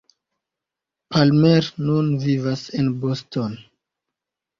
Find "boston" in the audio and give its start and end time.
3.05-3.55